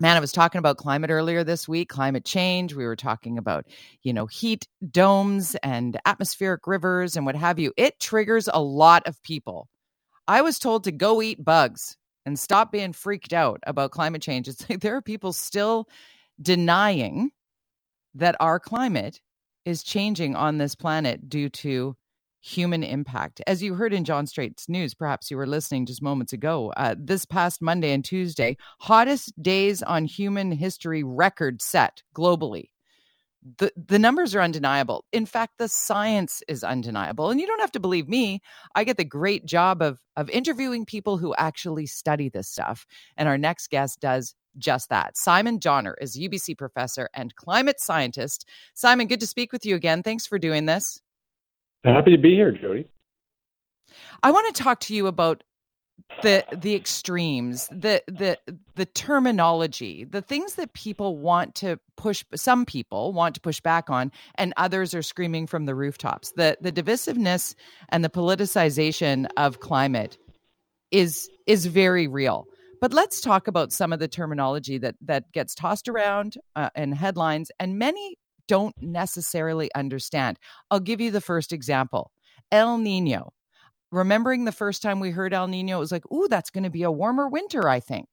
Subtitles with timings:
[0.00, 2.74] man, I was talking about climate earlier this week, climate change.
[2.74, 3.66] We were talking about,
[4.02, 7.72] you know, heat domes and atmospheric rivers and what have you.
[7.76, 9.68] It triggers a lot of people.
[10.28, 14.48] I was told to go eat bugs and stop being freaked out about climate change.
[14.48, 15.88] It's like there are people still
[16.40, 17.30] denying
[18.14, 19.20] that our climate
[19.64, 21.96] is changing on this planet due to
[22.40, 23.40] human impact.
[23.46, 26.94] As you heard in John Strait's news, perhaps you were listening just moments ago, uh,
[26.98, 32.70] this past Monday and Tuesday, hottest days on human history record set globally.
[33.58, 35.04] The, the numbers are undeniable.
[35.12, 37.30] In fact, the science is undeniable.
[37.30, 38.40] And you don't have to believe me.
[38.74, 42.86] I get the great job of, of interviewing people who actually study this stuff.
[43.16, 45.16] And our next guest does just that.
[45.16, 48.48] Simon Donner is UBC professor and climate scientist.
[48.74, 50.02] Simon, good to speak with you again.
[50.02, 51.00] Thanks for doing this.
[51.86, 52.88] Happy to be here, Jody.
[54.24, 55.44] I want to talk to you about
[56.22, 58.36] the the extremes, the the
[58.74, 63.88] the terminology, the things that people want to push some people want to push back
[63.88, 66.32] on and others are screaming from the rooftops.
[66.32, 67.54] The the divisiveness
[67.90, 70.18] and the politicization of climate
[70.90, 72.46] is is very real.
[72.80, 76.92] But let's talk about some of the terminology that that gets tossed around uh, in
[76.92, 78.16] headlines and many
[78.48, 80.38] don't necessarily understand.
[80.70, 82.10] I'll give you the first example
[82.50, 83.32] El Nino.
[83.92, 86.70] Remembering the first time we heard El Nino, it was like, ooh, that's going to
[86.70, 88.08] be a warmer winter, I think.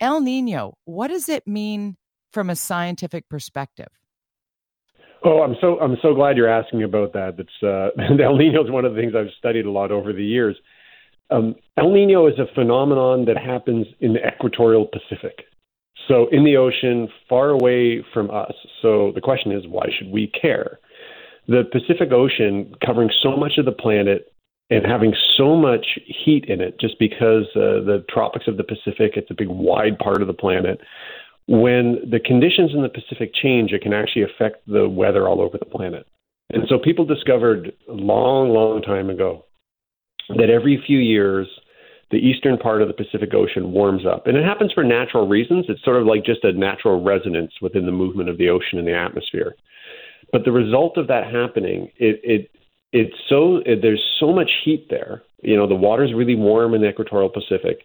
[0.00, 1.96] El Nino, what does it mean
[2.32, 3.88] from a scientific perspective?
[5.24, 7.36] Oh, I'm so I'm so glad you're asking about that.
[7.36, 10.24] That's uh, El Nino is one of the things I've studied a lot over the
[10.24, 10.56] years.
[11.30, 15.46] Um, El Nino is a phenomenon that happens in the equatorial Pacific.
[16.08, 18.52] So in the ocean, far away from us.
[18.82, 20.78] So the question is, why should we care?
[21.48, 24.32] The Pacific Ocean, covering so much of the planet
[24.70, 29.12] and having so much heat in it, just because uh, the tropics of the Pacific,
[29.16, 30.80] it's a big wide part of the planet.
[31.46, 35.58] When the conditions in the Pacific change, it can actually affect the weather all over
[35.58, 36.06] the planet.
[36.50, 39.44] And so people discovered a long, long time ago
[40.30, 41.46] that every few years
[42.14, 44.28] the eastern part of the Pacific Ocean warms up.
[44.28, 45.66] And it happens for natural reasons.
[45.68, 48.86] It's sort of like just a natural resonance within the movement of the ocean and
[48.86, 49.56] the atmosphere.
[50.30, 52.50] But the result of that happening, it, it
[52.92, 55.24] it's so it, there's so much heat there.
[55.42, 57.80] You know, the water's really warm in the equatorial Pacific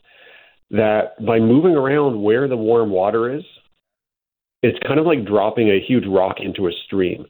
[0.70, 3.44] that by moving around where the warm water is,
[4.62, 7.26] it's kind of like dropping a huge rock into a stream.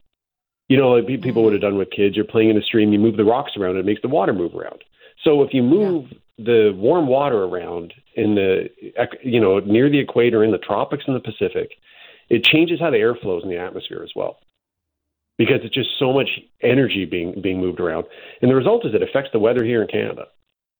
[0.67, 1.43] You know, like people mm-hmm.
[1.43, 2.17] would have done with kids.
[2.17, 4.53] You're playing in a stream, you move the rocks around, it makes the water move
[4.53, 4.83] around.
[5.23, 8.69] So if you move yeah the warm water around in the
[9.23, 11.71] you know near the equator in the tropics in the Pacific,
[12.29, 14.37] it changes how the air flows in the atmosphere as well,
[15.37, 16.29] because it's just so much
[16.61, 18.05] energy being being moved around,
[18.41, 20.25] and the result is it affects the weather here in Canada.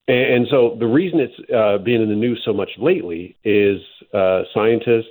[0.07, 3.81] And, and so the reason it's uh, been in the news so much lately is
[4.13, 5.07] uh, scientists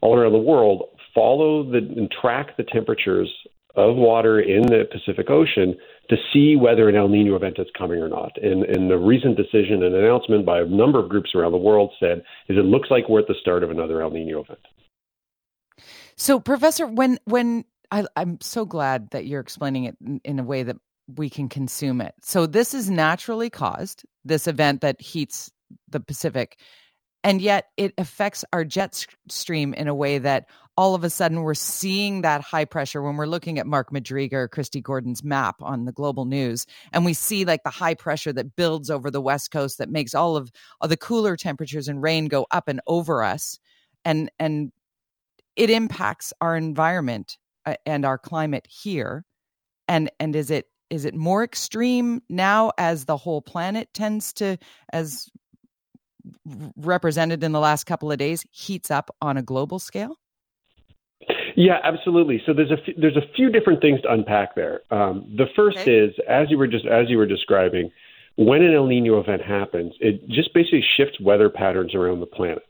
[0.00, 0.84] all around the world
[1.14, 3.28] follow the and track the temperatures
[3.76, 5.76] of water in the Pacific Ocean
[6.10, 8.32] to see whether an El Nino event is coming or not.
[8.42, 11.92] And, and the recent decision and announcement by a number of groups around the world
[11.98, 14.58] said is it looks like we're at the start of another El Nino event.
[16.16, 20.44] So, Professor, when when I, am so glad that you're explaining it in, in a
[20.44, 20.76] way that
[21.16, 22.14] we can consume it.
[22.22, 24.04] So, this is naturally caused.
[24.24, 25.50] This event that heats
[25.88, 26.58] the Pacific
[27.22, 31.42] and yet it affects our jet stream in a way that all of a sudden
[31.42, 35.56] we're seeing that high pressure when we're looking at Mark Madryga or Kristi Gordon's map
[35.60, 36.66] on the global news.
[36.92, 40.14] And we see like the high pressure that builds over the west coast that makes
[40.14, 40.50] all of,
[40.80, 43.58] all the cooler temperatures and rain go up and over us.
[44.04, 44.72] And and
[45.56, 49.26] it impacts our environment uh, and our climate here.
[49.86, 54.56] And and is it is it more extreme now as the whole planet tends to
[54.92, 55.28] as
[56.76, 60.16] represented in the last couple of days heats up on a global scale?
[61.56, 62.42] Yeah, absolutely.
[62.46, 64.80] So there's a f- there's a few different things to unpack there.
[64.90, 65.94] Um, the first okay.
[65.94, 67.90] is as you were just as you were describing,
[68.36, 72.66] when an El Nino event happens, it just basically shifts weather patterns around the planet.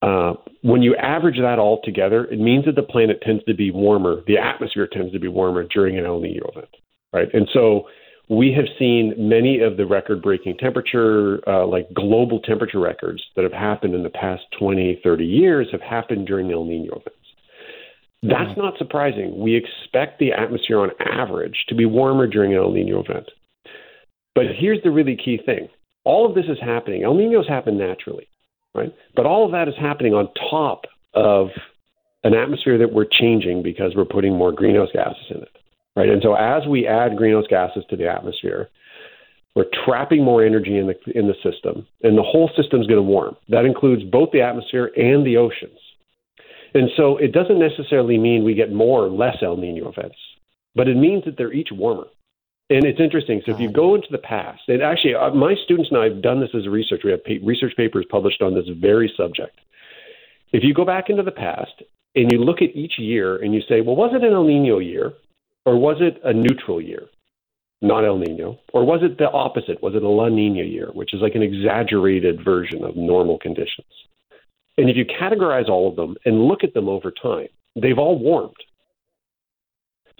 [0.00, 3.70] Uh, when you average that all together, it means that the planet tends to be
[3.70, 6.68] warmer, the atmosphere tends to be warmer during an El Nino event,
[7.12, 7.28] right?
[7.34, 7.88] And so
[8.28, 13.42] we have seen many of the record breaking temperature, uh, like global temperature records that
[13.42, 17.14] have happened in the past 20, 30 years have happened during El Nino events.
[18.22, 19.38] That's not surprising.
[19.38, 23.30] We expect the atmosphere on average to be warmer during an El Nino event.
[24.34, 25.68] But here's the really key thing
[26.04, 27.04] all of this is happening.
[27.04, 28.28] El Ninos happen naturally,
[28.74, 28.94] right?
[29.14, 30.84] But all of that is happening on top
[31.14, 31.48] of
[32.24, 35.57] an atmosphere that we're changing because we're putting more greenhouse gases in it
[35.98, 36.08] right?
[36.10, 38.68] And so as we add greenhouse gases to the atmosphere,
[39.58, 43.02] We're trapping more energy in the in the system, and the whole system's going to
[43.02, 43.36] warm.
[43.48, 45.80] That includes both the atmosphere and the oceans.
[46.74, 50.18] And so it doesn't necessarily mean we get more or less El Nino events,
[50.76, 52.06] but it means that they're each warmer.
[52.70, 53.42] And it's interesting.
[53.44, 56.22] So if you go into the past, and actually, uh, my students and I have
[56.22, 57.00] done this as a research.
[57.02, 59.58] We have pa- research papers published on this very subject.
[60.52, 61.82] If you go back into the past
[62.14, 64.78] and you look at each year and you say, well, was it an El Nino
[64.78, 65.14] year
[65.68, 67.04] or was it a neutral year?
[67.80, 68.58] not El Nino?
[68.72, 69.82] Or was it the opposite?
[69.82, 73.86] Was it a La Nina year, which is like an exaggerated version of normal conditions?
[74.76, 77.48] And if you categorize all of them and look at them over time,
[77.80, 78.56] they've all warmed.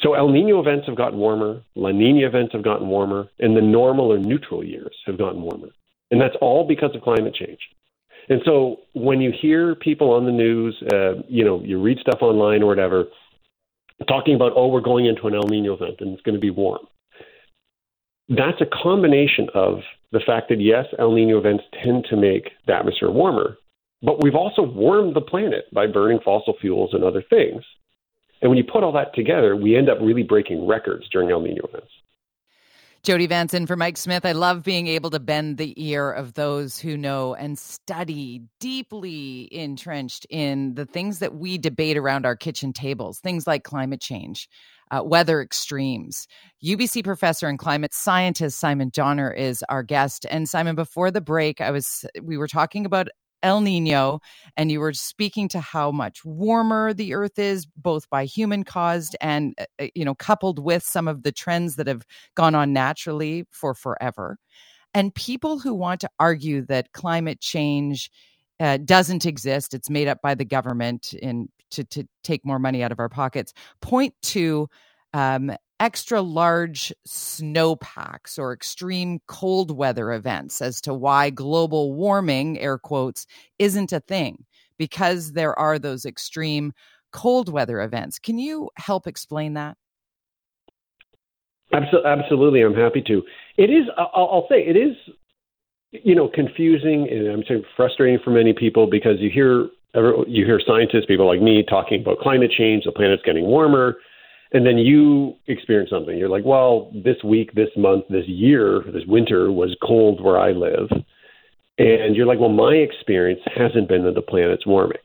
[0.01, 3.61] So El Nino events have gotten warmer, La Nina events have gotten warmer, and the
[3.61, 5.69] normal or neutral years have gotten warmer.
[6.11, 7.59] And that's all because of climate change.
[8.29, 12.21] And so when you hear people on the news, uh, you know, you read stuff
[12.21, 13.07] online or whatever,
[14.07, 16.51] talking about, oh, we're going into an El Nino event and it's going to be
[16.51, 16.87] warm
[18.29, 19.79] that's a combination of
[20.13, 23.57] the fact that, yes, El Nino events tend to make the atmosphere warmer,
[24.03, 27.63] but we've also warmed the planet by burning fossil fuels and other things.
[28.41, 31.41] And when you put all that together, we end up really breaking records during El
[31.41, 31.91] Nino events.
[33.03, 34.27] Jody Vance in for Mike Smith.
[34.27, 39.49] I love being able to bend the ear of those who know and study deeply
[39.53, 44.49] entrenched in the things that we debate around our kitchen tables, things like climate change,
[44.91, 46.27] uh, weather extremes.
[46.65, 50.27] UBC professor and climate scientist Simon Donner is our guest.
[50.29, 53.09] And Simon, before the break, I was we were talking about
[53.43, 54.21] El Nino,
[54.57, 59.17] and you were speaking to how much warmer the Earth is, both by human caused
[59.21, 62.05] and uh, uh, you know coupled with some of the trends that have
[62.35, 64.39] gone on naturally for forever.
[64.95, 68.11] And people who want to argue that climate change
[68.61, 72.83] uh, doesn't exist, it's made up by the government in to, to take more money
[72.83, 74.69] out of our pockets, point to
[75.13, 82.79] um, extra large snowpacks or extreme cold weather events as to why global warming, air
[82.79, 83.27] quotes,
[83.59, 84.45] isn't a thing
[84.79, 86.73] because there are those extreme
[87.13, 88.19] cold weather events.
[88.19, 89.77] Can you help explain that?
[91.73, 93.23] Absolutely, I'm happy to.
[93.57, 94.97] It is, I'll say, it is,
[95.91, 99.69] you know, confusing and I'm saying frustrating for many people because you hear
[100.27, 103.97] you hear scientists, people like me, talking about climate change, the planet's getting warmer,
[104.53, 106.17] and then you experience something.
[106.17, 110.53] You're like, well, this week, this month, this year, this winter was cold where I
[110.53, 110.89] live.
[111.79, 114.99] And you're like, well, my experience hasn't been that the planet's warming.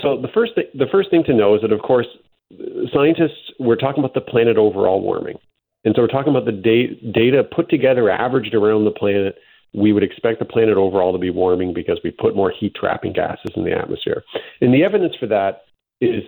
[0.00, 2.06] So the first th- the first thing to know is that, of course,
[2.94, 5.36] scientists we're talking about the planet overall warming,
[5.84, 9.36] and so we're talking about the da- data put together, averaged around the planet
[9.74, 13.12] we would expect the planet overall to be warming because we put more heat trapping
[13.12, 14.22] gases in the atmosphere.
[14.60, 15.62] And the evidence for that
[16.00, 16.22] is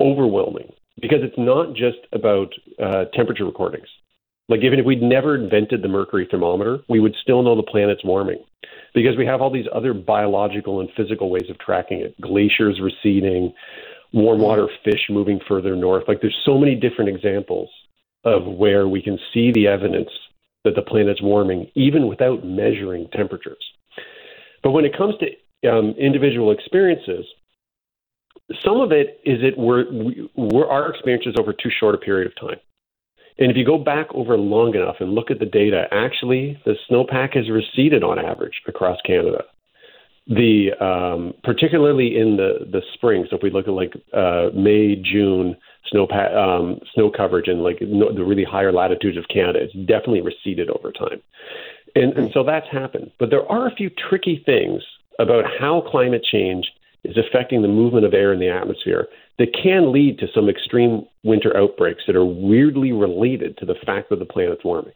[0.00, 2.52] overwhelming because it's not just about
[2.82, 3.88] uh, temperature recordings.
[4.48, 8.04] Like, even if we'd never invented the mercury thermometer, we would still know the planet's
[8.04, 8.42] warming
[8.94, 13.52] because we have all these other biological and physical ways of tracking it glaciers receding,
[14.12, 16.04] warm water fish moving further north.
[16.08, 17.70] Like, there's so many different examples
[18.24, 20.10] of where we can see the evidence
[20.64, 23.64] that the planet's warming, even without measuring temperatures.
[24.62, 27.24] But when it comes to um, individual experiences,
[28.64, 29.84] some of it is that we're,
[30.36, 32.58] we're our experiences over too short a period of time.
[33.38, 36.74] And if you go back over long enough and look at the data, actually the
[36.88, 39.44] snowpack has receded on average across Canada.
[40.26, 43.26] The um, particularly in the the spring.
[43.28, 45.56] So if we look at like uh, May, June,
[45.90, 49.60] snow um, snow coverage in like no, the really higher latitudes of Canada.
[49.60, 51.20] It's definitely receded over time,
[51.96, 53.10] and and so that's happened.
[53.18, 54.82] But there are a few tricky things
[55.18, 56.70] about how climate change
[57.04, 61.06] is affecting the movement of air in the atmosphere that can lead to some extreme
[61.22, 64.92] winter outbreaks that are weirdly related to the fact that the planet's warming.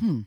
[0.00, 0.20] Hmm,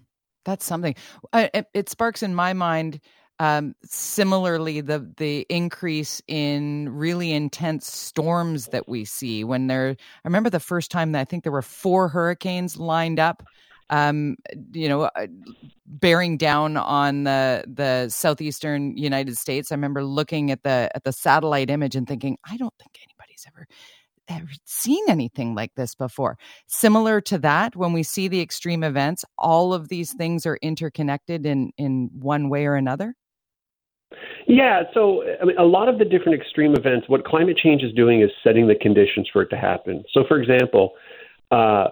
[0.46, 0.96] that's something.
[1.34, 3.00] It, it sparks in my mind
[3.42, 9.96] um, similarly, the the increase in really intense storms that we see when there.
[9.98, 13.42] I remember the first time that I think there were four hurricanes lined up.
[13.92, 14.38] Um,
[14.72, 15.28] you know, uh,
[15.86, 19.72] bearing down on the the southeastern United States.
[19.72, 23.46] I remember looking at the at the satellite image and thinking, I don't think anybody's
[23.48, 23.68] ever
[24.30, 26.38] ever seen anything like this before.
[26.68, 31.46] Similar to that, when we see the extreme events, all of these things are interconnected
[31.46, 33.14] in in one way or another.
[34.48, 37.94] Yeah, so I mean, a lot of the different extreme events, what climate change is
[37.94, 40.04] doing is setting the conditions for it to happen.
[40.14, 40.92] So, for example,
[41.52, 41.88] uh,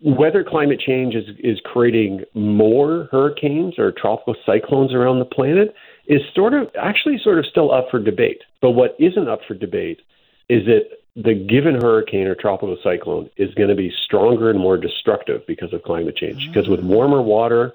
[0.00, 5.74] whether climate change is, is creating more hurricanes or tropical cyclones around the planet
[6.06, 8.42] is sort of actually sort of still up for debate.
[8.60, 10.00] But what isn't up for debate
[10.48, 14.76] is that the given hurricane or tropical cyclone is going to be stronger and more
[14.76, 16.42] destructive because of climate change.
[16.42, 16.52] Mm-hmm.
[16.52, 17.74] Because with warmer water,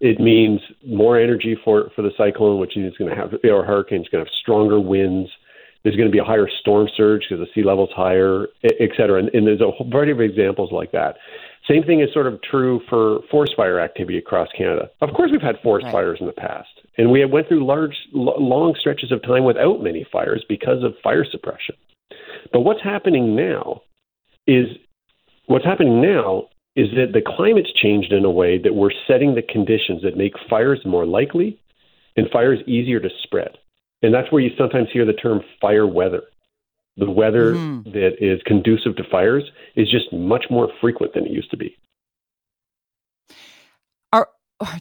[0.00, 4.08] it means more energy for, for the cyclone, which is going to have, or hurricane's
[4.08, 5.28] going to have stronger winds.
[5.82, 9.20] There's going to be a higher storm surge because the sea level's higher, et cetera.
[9.20, 11.16] And, and there's a whole variety of examples like that.
[11.68, 14.90] Same thing is sort of true for forest fire activity across Canada.
[15.00, 15.92] Of course, we've had forest right.
[15.92, 20.06] fires in the past, and we went through large, long stretches of time without many
[20.10, 21.74] fires because of fire suppression.
[22.52, 23.82] But what's happening now
[24.46, 24.66] is
[25.46, 29.42] what's happening now is that the climate's changed in a way that we're setting the
[29.42, 31.60] conditions that make fires more likely
[32.16, 33.58] and fires easier to spread.
[34.02, 36.22] And that's where you sometimes hear the term fire weather.
[36.96, 37.90] The weather mm-hmm.
[37.92, 39.44] that is conducive to fires
[39.76, 41.76] is just much more frequent than it used to be.
[44.12, 44.28] Are,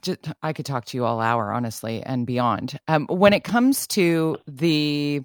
[0.01, 2.79] just, I could talk to you all hour, honestly, and beyond.
[2.88, 5.21] Um, when it comes to the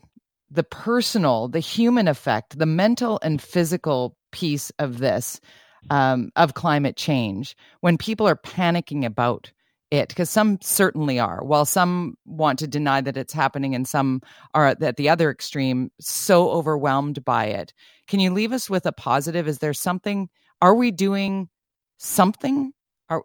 [0.50, 5.40] the personal, the human effect, the mental and physical piece of this,
[5.88, 9.50] um, of climate change, when people are panicking about
[9.92, 11.44] it because some certainly are.
[11.44, 14.22] While some want to deny that it's happening and some
[14.54, 17.74] are at the other extreme so overwhelmed by it.
[18.08, 19.46] Can you leave us with a positive?
[19.46, 20.28] Is there something
[20.62, 21.48] are we doing
[21.98, 22.72] something?
[23.10, 23.22] Are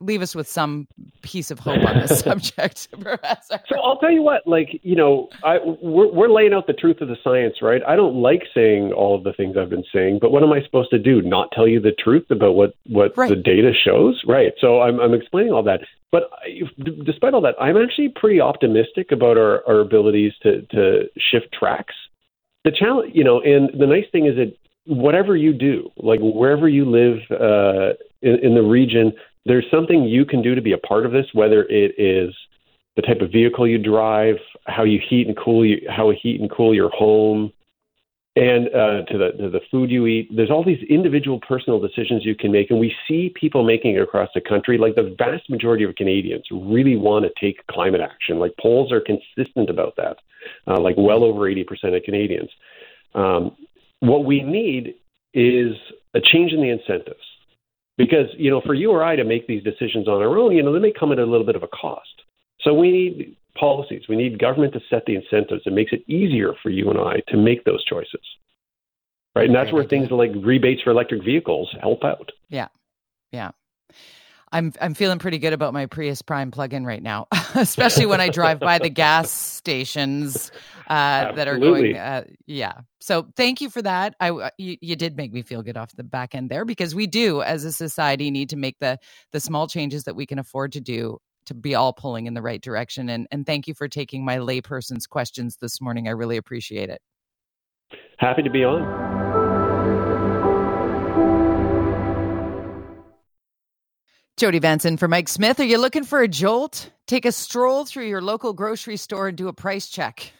[0.00, 0.86] leave us with some
[1.22, 3.60] piece of hope on this subject, Professor.
[3.68, 7.00] So I'll tell you what, like you know, I we're, we're laying out the truth
[7.00, 7.82] of the science, right?
[7.86, 10.62] I don't like saying all of the things I've been saying, but what am I
[10.62, 11.22] supposed to do?
[11.22, 13.28] Not tell you the truth about what what right.
[13.28, 14.52] the data shows, right?
[14.60, 15.80] So I'm I'm explaining all that.
[16.12, 16.30] But
[17.04, 21.94] despite all that, I'm actually pretty optimistic about our, our abilities to to shift tracks.
[22.64, 24.56] The challenge, you know, and the nice thing is that
[24.86, 29.12] whatever you do, like wherever you live uh, in, in the region,
[29.44, 32.34] there's something you can do to be a part of this, whether it is
[32.96, 34.36] the type of vehicle you drive,
[34.66, 37.52] how you heat and cool you, how heat and cool your home,
[38.36, 40.28] and uh, to the to the food you eat.
[40.34, 44.02] There's all these individual personal decisions you can make, and we see people making it
[44.02, 44.78] across the country.
[44.78, 48.38] Like the vast majority of Canadians really want to take climate action.
[48.38, 50.16] Like polls are consistent about that.
[50.66, 51.64] Uh, like well over 80%
[51.96, 52.50] of Canadians.
[53.14, 53.56] Um,
[54.00, 54.94] what we need
[55.32, 55.74] is
[56.14, 57.24] a change in the incentives.
[57.96, 60.62] Because, you know, for you or I to make these decisions on our own, you
[60.62, 62.22] know, they may come at a little bit of a cost.
[62.60, 64.02] So we need policies.
[64.08, 65.62] We need government to set the incentives.
[65.64, 68.20] It makes it easier for you and I to make those choices.
[69.36, 69.46] Right.
[69.46, 72.30] And that's where things like rebates for electric vehicles help out.
[72.48, 72.68] Yeah.
[73.32, 73.50] Yeah.
[74.54, 78.28] I'm I'm feeling pretty good about my Prius Prime plug-in right now, especially when I
[78.28, 80.52] drive by the gas stations
[80.86, 81.96] uh, that are going.
[81.96, 82.74] Uh, yeah.
[83.00, 84.14] So thank you for that.
[84.20, 86.94] I uh, you, you did make me feel good off the back end there because
[86.94, 88.98] we do, as a society, need to make the
[89.32, 92.42] the small changes that we can afford to do to be all pulling in the
[92.42, 93.08] right direction.
[93.08, 96.06] And and thank you for taking my layperson's questions this morning.
[96.06, 97.00] I really appreciate it.
[98.18, 99.13] Happy to be on.
[104.36, 105.60] Jody Vance in for Mike Smith.
[105.60, 106.90] Are you looking for a jolt?
[107.06, 110.32] Take a stroll through your local grocery store and do a price check.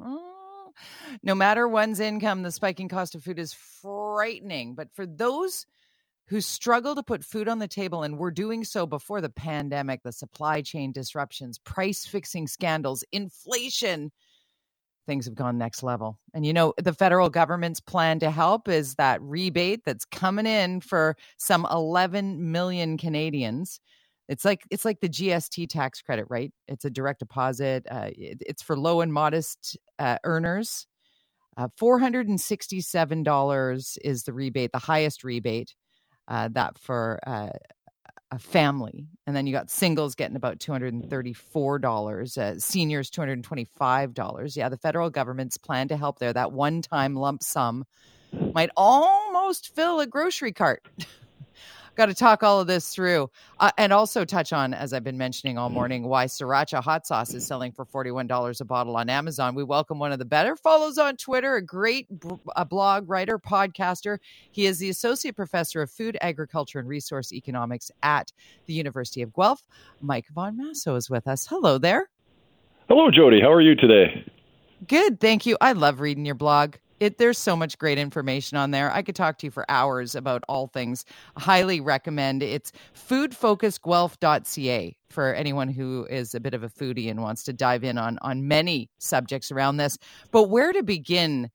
[1.22, 4.74] no matter one's income, the spiking cost of food is frightening.
[4.74, 5.64] But for those
[6.26, 10.02] who struggle to put food on the table, and were doing so before the pandemic,
[10.02, 14.10] the supply chain disruptions, price fixing scandals, inflation,
[15.10, 16.20] things have gone next level.
[16.34, 20.80] And you know, the federal government's plan to help is that rebate that's coming in
[20.80, 23.80] for some 11 million Canadians.
[24.28, 26.52] It's like it's like the GST tax credit, right?
[26.68, 27.88] It's a direct deposit.
[27.90, 30.86] Uh, it, it's for low and modest uh, earners.
[31.56, 35.74] Uh, $467 is the rebate, the highest rebate
[36.28, 37.48] uh, that for uh,
[38.30, 44.76] a family and then you got singles getting about $234 uh, seniors $225 yeah the
[44.76, 47.84] federal government's plan to help there that one time lump sum
[48.54, 50.86] might almost fill a grocery cart
[52.00, 55.18] got to talk all of this through uh, and also touch on, as I've been
[55.18, 59.54] mentioning all morning, why Sriracha hot sauce is selling for $41 a bottle on Amazon.
[59.54, 62.06] We welcome one of the better follows on Twitter, a great
[62.56, 64.16] a blog writer, podcaster.
[64.50, 68.32] He is the Associate Professor of Food, Agriculture, and Resource Economics at
[68.64, 69.62] the University of Guelph.
[70.00, 71.46] Mike Von Massow is with us.
[71.48, 72.08] Hello there.
[72.88, 73.42] Hello, Jody.
[73.42, 74.24] How are you today?
[74.88, 75.58] Good, thank you.
[75.60, 78.92] I love reading your blog it there's so much great information on there.
[78.92, 81.04] I could talk to you for hours about all things.
[81.36, 82.42] Highly recommend.
[82.42, 87.82] It's foodfocusguelph.ca for anyone who is a bit of a foodie and wants to dive
[87.82, 89.98] in on on many subjects around this.
[90.30, 91.50] But where to begin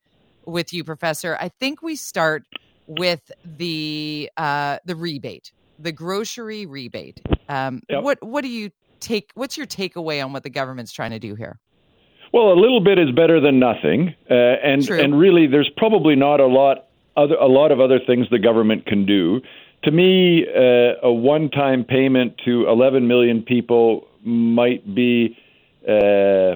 [0.46, 1.38] with you, Professor?
[1.40, 2.44] I think we start
[2.88, 7.22] with the uh, the rebate, the grocery rebate.
[7.48, 8.04] Um, yep.
[8.04, 9.32] What what do you take?
[9.36, 11.60] What's your takeaway on what the government's trying to do here?
[12.34, 15.00] Well, a little bit is better than nothing, uh, and True.
[15.00, 18.86] and really, there's probably not a lot other a lot of other things the government
[18.86, 19.41] can do.
[19.84, 25.38] To me, uh, a one-time payment to 11 million people might be.
[25.88, 26.55] Uh,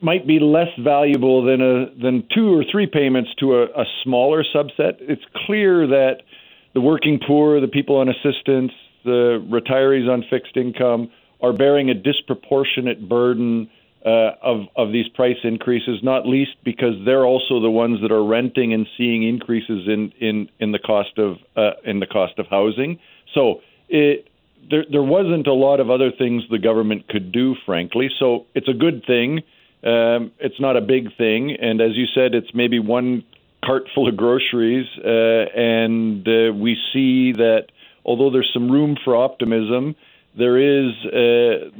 [0.00, 4.44] might be less valuable than a than two or three payments to a, a smaller
[4.54, 4.96] subset.
[5.00, 6.22] It's clear that
[6.74, 8.72] the working poor, the people on assistance,
[9.04, 11.10] the retirees on fixed income
[11.40, 13.70] are bearing a disproportionate burden
[14.04, 16.02] uh, of of these price increases.
[16.02, 20.48] Not least because they're also the ones that are renting and seeing increases in in
[20.58, 22.98] in the cost of uh, in the cost of housing.
[23.34, 24.28] So it.
[24.70, 28.08] There, there wasn't a lot of other things the government could do, frankly.
[28.18, 29.42] So it's a good thing.
[29.84, 33.24] Um, it's not a big thing, and as you said, it's maybe one
[33.62, 35.08] cart full of groceries, uh,
[35.54, 37.66] and uh, we see that
[38.06, 39.96] although there's some room for optimism,
[40.36, 41.70] there is uh,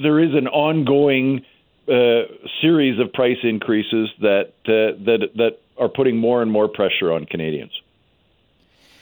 [0.00, 1.44] there is an ongoing
[1.88, 2.22] uh,
[2.60, 7.26] series of price increases that uh, that that are putting more and more pressure on
[7.26, 7.72] Canadians.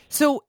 [0.09, 0.45] So,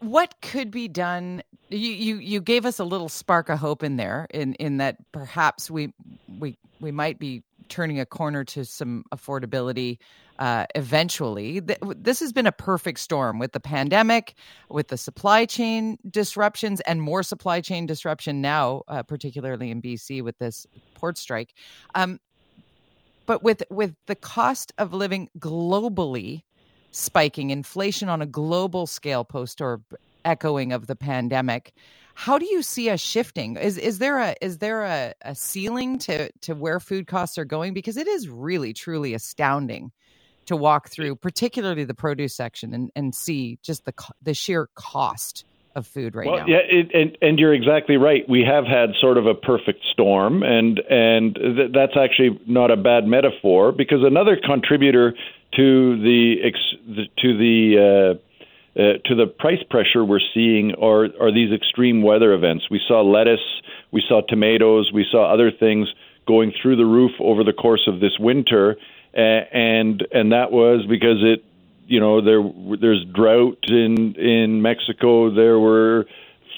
[0.00, 1.42] what could be done?
[1.68, 4.96] You, you you gave us a little spark of hope in there, in in that
[5.12, 5.92] perhaps we
[6.38, 9.98] we we might be turning a corner to some affordability
[10.38, 11.60] uh, eventually.
[11.60, 14.34] This has been a perfect storm with the pandemic,
[14.68, 20.22] with the supply chain disruptions, and more supply chain disruption now, uh, particularly in BC
[20.22, 21.54] with this port strike.
[21.94, 22.18] Um,
[23.26, 26.42] but with with the cost of living globally
[26.90, 29.80] spiking, inflation on a global scale post or
[30.24, 31.74] echoing of the pandemic.
[32.14, 33.56] How do you see us shifting?
[33.56, 37.44] Is is there a is there a, a ceiling to to where food costs are
[37.44, 37.74] going?
[37.74, 39.92] Because it is really truly astounding
[40.46, 43.92] to walk through, particularly the produce section, and, and see just the
[44.22, 45.44] the sheer cost
[45.74, 46.46] of food right well, now.
[46.46, 48.28] Yeah, it, and and you're exactly right.
[48.28, 52.76] We have had sort of a perfect storm, and and th- that's actually not a
[52.76, 55.14] bad metaphor because another contributor
[55.56, 58.18] to the ex- to the uh,
[58.76, 62.64] uh, to the price pressure we're seeing are are these extreme weather events.
[62.70, 63.62] We saw lettuce,
[63.92, 65.88] we saw tomatoes, we saw other things
[66.26, 68.76] going through the roof over the course of this winter,
[69.16, 71.44] uh, and and that was because it,
[71.86, 72.42] you know, there
[72.80, 75.32] there's drought in in Mexico.
[75.32, 76.06] There were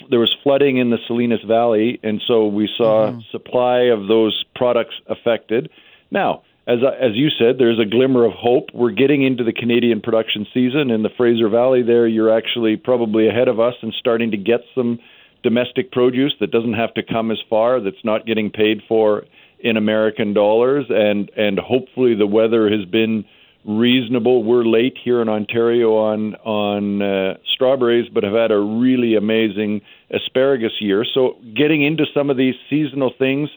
[0.08, 3.20] there was flooding in the Salinas Valley, and so we saw mm-hmm.
[3.30, 5.68] supply of those products affected.
[6.10, 8.70] Now as as you said, there's a glimmer of hope.
[8.74, 11.82] We're getting into the Canadian production season in the Fraser Valley.
[11.82, 14.98] There, you're actually probably ahead of us and starting to get some
[15.44, 17.80] domestic produce that doesn't have to come as far.
[17.80, 19.24] That's not getting paid for
[19.60, 23.24] in American dollars, and and hopefully the weather has been
[23.64, 24.42] reasonable.
[24.42, 29.82] We're late here in Ontario on on uh, strawberries, but have had a really amazing
[30.10, 31.04] asparagus year.
[31.14, 33.50] So getting into some of these seasonal things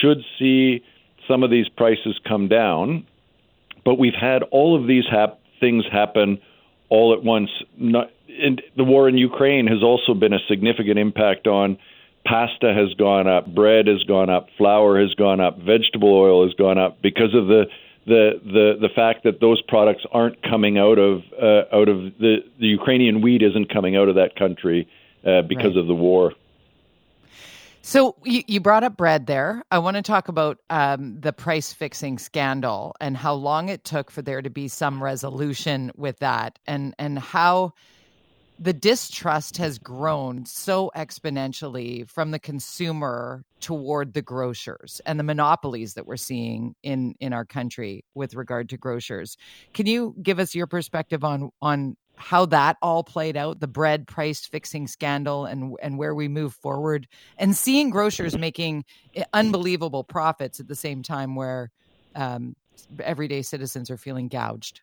[0.00, 0.82] should see
[1.28, 3.06] some of these prices come down.
[3.84, 6.40] But we've had all of these hap- things happen
[6.88, 7.50] all at once.
[7.78, 11.78] Not, and the war in Ukraine has also been a significant impact on
[12.26, 16.54] pasta has gone up, bread has gone up, flour has gone up, vegetable oil has
[16.54, 17.66] gone up because of the
[18.06, 22.38] the the the fact that those products aren't coming out of uh, out of the
[22.58, 24.88] the Ukrainian wheat isn't coming out of that country
[25.24, 25.78] uh, because right.
[25.78, 26.32] of the war.
[27.86, 29.62] So you, you brought up bread there.
[29.70, 34.10] I want to talk about um, the price fixing scandal and how long it took
[34.10, 37.74] for there to be some resolution with that, and and how
[38.58, 45.94] the distrust has grown so exponentially from the consumer toward the grocers and the monopolies
[45.94, 49.36] that we're seeing in in our country with regard to grocers.
[49.74, 54.06] Can you give us your perspective on on how that all played out, the bread
[54.06, 57.06] price fixing scandal, and and where we move forward,
[57.38, 58.84] and seeing grocers making
[59.32, 61.70] unbelievable profits at the same time where
[62.14, 62.56] um,
[63.00, 64.80] everyday citizens are feeling gouged.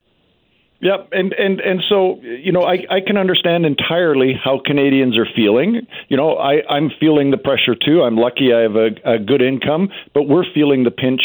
[0.84, 5.26] Yep, and and and so you know, I I can understand entirely how Canadians are
[5.34, 5.88] feeling.
[6.10, 8.04] You know, I I'm feeling the pressure too.
[8.04, 11.22] I'm lucky I have a, a good income, but we're feeling the pinch.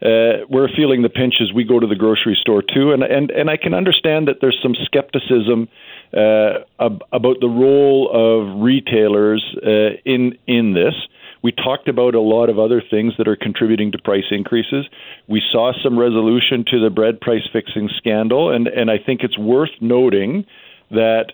[0.00, 3.32] Uh, we're feeling the pinch as we go to the grocery store too, and and
[3.32, 5.68] and I can understand that there's some skepticism
[6.14, 10.94] uh, ab- about the role of retailers uh, in in this.
[11.42, 14.86] We talked about a lot of other things that are contributing to price increases.
[15.26, 19.38] We saw some resolution to the bread price fixing scandal, and, and I think it's
[19.38, 20.44] worth noting
[20.90, 21.32] that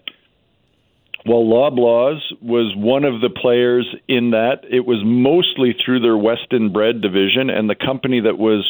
[1.25, 6.73] while Loblaws was one of the players in that, it was mostly through their Weston
[6.73, 8.65] Bread division, and the company that was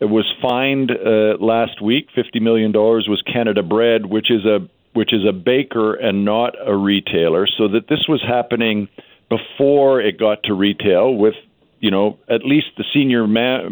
[0.00, 4.60] was fined uh, last week, fifty million dollars, was Canada Bread, which is a
[4.92, 7.46] which is a baker and not a retailer.
[7.46, 8.88] So that this was happening
[9.30, 11.34] before it got to retail with
[11.78, 13.62] you know at least the senior ma-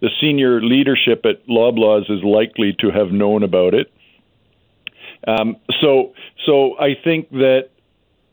[0.00, 3.92] the senior leadership at Loblaws is likely to have known about it.
[5.28, 6.14] Um, so
[6.44, 7.68] so I think that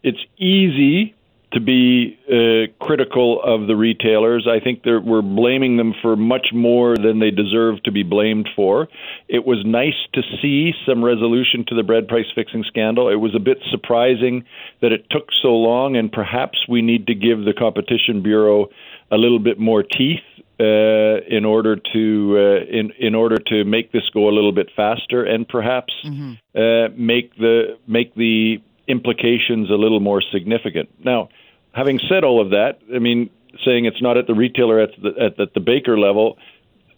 [0.02, 1.14] it's easy
[1.54, 4.48] to be uh, critical of the retailers.
[4.48, 8.88] I think we're blaming them for much more than they deserve to be blamed for.
[9.28, 13.10] It was nice to see some resolution to the bread price fixing scandal.
[13.10, 14.46] It was a bit surprising
[14.82, 18.68] that it took so long, and perhaps we need to give the Competition Bureau
[19.12, 20.20] a little bit more teeth
[20.60, 24.70] uh, in order to uh, in in order to make this go a little bit
[24.76, 26.34] faster and perhaps mm-hmm.
[26.56, 30.90] uh, make the make the implications a little more significant.
[31.04, 31.30] Now,
[31.74, 33.30] having said all of that, I mean,
[33.66, 36.38] saying it's not at the retailer at the, at, at the baker level,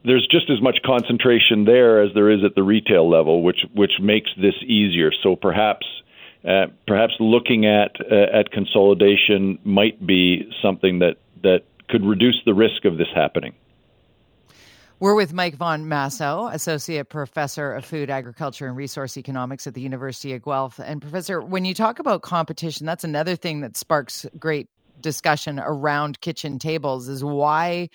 [0.05, 3.93] there's just as much concentration there as there is at the retail level, which which
[4.01, 5.11] makes this easier.
[5.23, 5.85] So perhaps.
[6.45, 12.53] Uh, perhaps looking at uh, at consolidation might be something that that could reduce the
[12.53, 13.53] risk of this happening.
[15.03, 19.81] We're with Mike Von Massow, Associate Professor of Food, Agriculture, and Resource Economics at the
[19.81, 20.79] University of Guelph.
[20.79, 24.69] And, Professor, when you talk about competition, that's another thing that sparks great
[25.01, 27.89] discussion around kitchen tables is why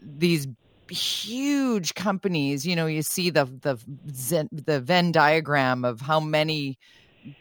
[0.00, 0.48] these
[0.88, 6.78] huge companies you know you see the the the venn diagram of how many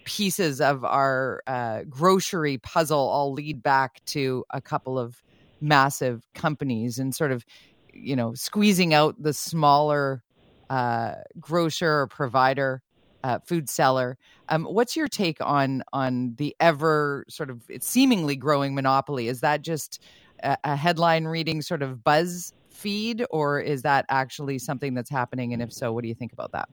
[0.03, 5.23] pieces of our uh, grocery puzzle all lead back to a couple of
[5.61, 7.45] massive companies and sort of
[7.93, 10.23] you know squeezing out the smaller
[10.69, 12.81] uh, grocer or provider
[13.23, 14.17] uh, food seller
[14.49, 19.27] um, what's your take on on the ever sort of seemingly growing monopoly?
[19.27, 20.01] Is that just
[20.43, 25.53] a, a headline reading sort of buzz feed or is that actually something that's happening?
[25.53, 26.69] And if so what do you think about that?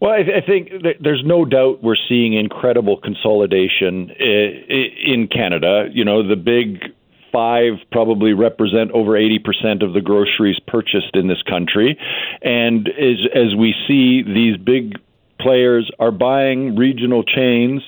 [0.00, 5.88] Well, I, th- I think there's no doubt we're seeing incredible consolidation in Canada.
[5.92, 6.92] You know, the big
[7.34, 11.98] five probably represent over 80% of the groceries purchased in this country.
[12.42, 15.00] And as, as we see, these big
[15.40, 17.82] players are buying regional chains.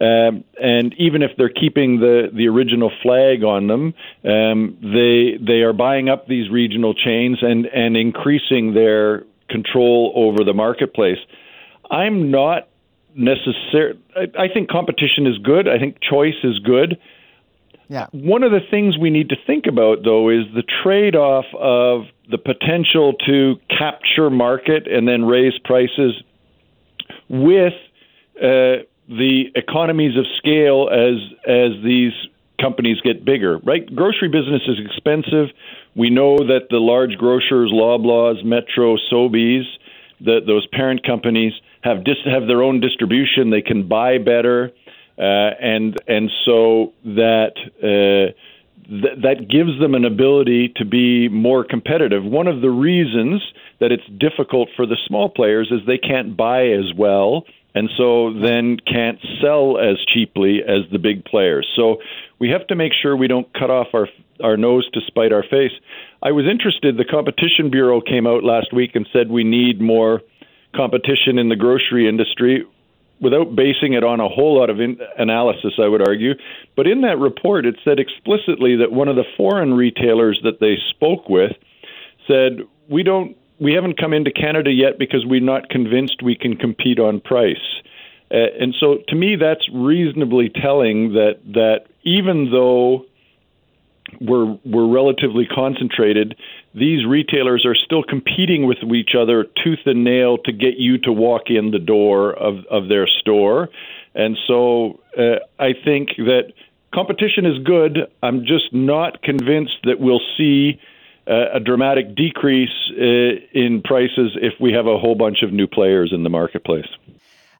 [0.00, 3.94] Um, and even if they're keeping the, the original flag on them,
[4.24, 10.44] um, they they are buying up these regional chains and, and increasing their control over
[10.44, 11.18] the marketplace.
[11.90, 12.68] I'm not
[13.14, 14.00] necessarily.
[14.16, 15.68] I, I think competition is good.
[15.68, 16.98] I think choice is good.
[17.88, 18.06] Yeah.
[18.12, 22.06] One of the things we need to think about, though, is the trade off of
[22.30, 26.14] the potential to capture market and then raise prices
[27.28, 27.74] with
[28.36, 32.12] uh, the economies of scale as as these
[32.60, 33.58] companies get bigger.
[33.58, 33.84] Right?
[33.94, 35.48] Grocery business is expensive.
[35.94, 39.64] We know that the large grocers, Loblaws, Metro, Sobeys,
[40.20, 43.50] that those parent companies have dis- have their own distribution.
[43.50, 44.72] They can buy better.
[45.16, 48.34] Uh, and and so that uh,
[48.88, 52.24] th- that gives them an ability to be more competitive.
[52.24, 53.40] One of the reasons
[53.78, 57.44] that it's difficult for the small players is they can't buy as well,
[57.76, 61.68] and so then can't sell as cheaply as the big players.
[61.76, 61.98] So
[62.40, 64.08] we have to make sure we don't cut off our
[64.42, 65.72] our nose to spite our face.
[66.24, 66.96] I was interested.
[66.96, 70.22] The Competition Bureau came out last week and said we need more
[70.74, 72.64] competition in the grocery industry
[73.20, 76.34] without basing it on a whole lot of in- analysis, I would argue.
[76.76, 80.76] But in that report, it said explicitly that one of the foreign retailers that they
[80.90, 81.52] spoke with
[82.26, 86.56] said, "We don't, we haven't come into Canada yet because we're not convinced we can
[86.56, 87.56] compete on price."
[88.30, 93.06] Uh, and so, to me, that's reasonably telling that that even though
[94.20, 96.36] we're we're relatively concentrated,
[96.74, 101.12] these retailers are still competing with each other tooth and nail to get you to
[101.12, 103.68] walk in the door of of their store,
[104.14, 106.52] and so uh, I think that
[106.92, 107.98] competition is good.
[108.22, 110.80] I'm just not convinced that we'll see.
[111.26, 115.66] Uh, a dramatic decrease uh, in prices if we have a whole bunch of new
[115.66, 116.84] players in the marketplace.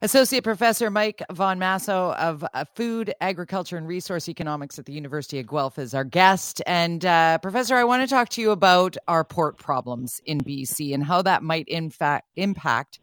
[0.05, 5.39] Associate Professor Mike Von Massow of uh, Food, Agriculture, and Resource Economics at the University
[5.39, 6.61] of Guelph is our guest.
[6.67, 10.93] And uh, Professor, I want to talk to you about our port problems in BC
[10.93, 12.99] and how that might in fact impact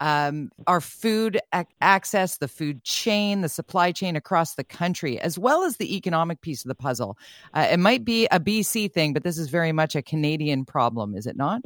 [0.00, 5.38] um, our food ac- access, the food chain, the supply chain across the country, as
[5.38, 7.16] well as the economic piece of the puzzle.
[7.54, 11.14] Uh, it might be a BC thing, but this is very much a Canadian problem,
[11.14, 11.62] is it not?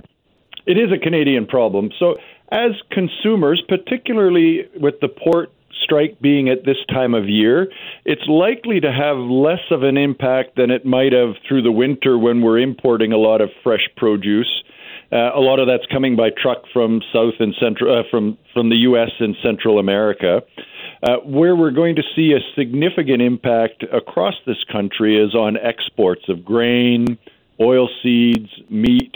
[0.66, 1.90] It is a Canadian problem.
[1.98, 2.16] So
[2.50, 7.68] as consumers, particularly with the port strike being at this time of year,
[8.04, 12.18] it's likely to have less of an impact than it might have through the winter
[12.18, 14.62] when we're importing a lot of fresh produce.
[15.12, 18.70] Uh, a lot of that's coming by truck from South and Central, uh, from from
[18.70, 19.10] the U.S.
[19.20, 20.42] and Central America.
[21.02, 26.22] Uh, where we're going to see a significant impact across this country is on exports
[26.28, 27.18] of grain,
[27.60, 29.14] oil seeds, meat,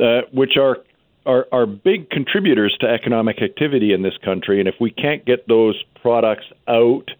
[0.00, 0.78] uh, which are,
[1.26, 4.60] are are big contributors to economic activity in this country.
[4.60, 7.10] And if we can't get those products out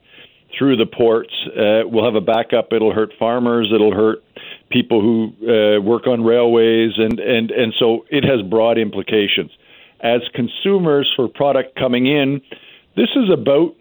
[0.56, 2.72] through the ports, uh, we'll have a backup.
[2.72, 3.70] It'll hurt farmers.
[3.74, 4.22] It'll hurt
[4.70, 9.50] people who uh, work on railways, and and and so it has broad implications.
[10.00, 12.40] As consumers for product coming in,
[12.96, 13.74] this is about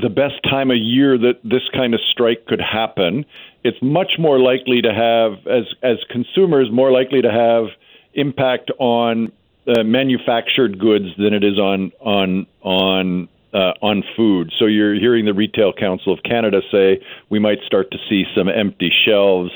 [0.00, 3.24] the best time of year that this kind of strike could happen.
[3.64, 7.66] It's much more likely to have, as as consumers, more likely to have
[8.14, 9.32] impact on
[9.66, 14.52] uh, manufactured goods than it is on on on uh, on food.
[14.58, 18.48] So you're hearing the Retail Council of Canada say we might start to see some
[18.48, 19.50] empty shelves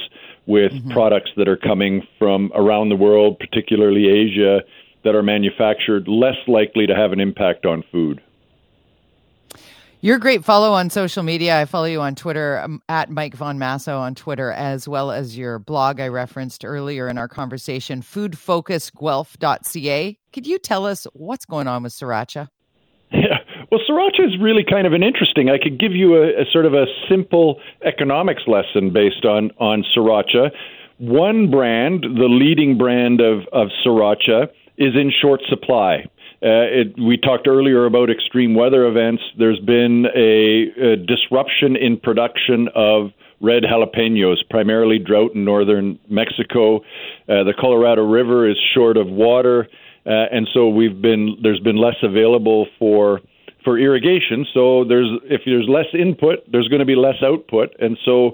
[0.46, 0.90] with mm-hmm.
[0.90, 4.60] products that are coming from around the world, particularly Asia,
[5.04, 8.20] that are manufactured, less likely to have an impact on food.
[10.04, 11.58] You're a great follow on social media.
[11.58, 15.38] I follow you on Twitter um, at Mike Von Massow on Twitter, as well as
[15.38, 20.18] your blog I referenced earlier in our conversation, foodfocusguelph.ca.
[20.30, 22.50] Could you tell us what's going on with sriracha?
[23.12, 23.38] Yeah,
[23.72, 25.48] well, sriracha is really kind of an interesting.
[25.48, 29.86] I could give you a, a sort of a simple economics lesson based on on
[29.96, 30.50] sriracha.
[30.98, 36.04] One brand, the leading brand of of sriracha, is in short supply.
[36.44, 39.22] Uh, it, we talked earlier about extreme weather events.
[39.38, 46.80] There's been a, a disruption in production of red jalapenos, primarily drought in northern Mexico.
[47.28, 49.68] Uh, the Colorado River is short of water,
[50.04, 53.22] uh, and so we've been there's been less available for
[53.64, 54.44] for irrigation.
[54.52, 58.32] So there's if there's less input, there's going to be less output, and so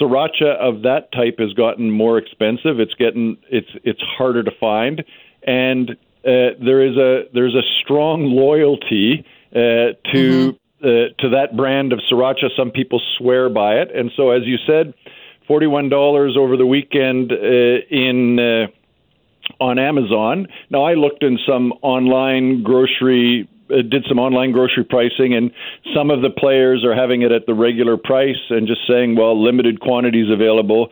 [0.00, 2.80] sriracha of that type has gotten more expensive.
[2.80, 5.04] It's getting it's it's harder to find,
[5.46, 10.86] and uh, there is a there's a strong loyalty uh, to mm-hmm.
[10.86, 12.48] uh, to that brand of sriracha.
[12.56, 14.94] Some people swear by it, and so as you said,
[15.48, 18.66] forty one dollars over the weekend uh, in uh,
[19.62, 20.46] on Amazon.
[20.70, 23.48] Now I looked in some online grocery.
[23.70, 25.50] Uh, did some online grocery pricing, and
[25.94, 29.40] some of the players are having it at the regular price and just saying, well,
[29.42, 30.88] limited quantities available.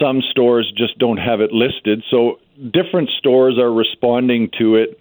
[0.00, 2.02] Some stores just don't have it listed.
[2.10, 2.40] So
[2.72, 5.00] different stores are responding to it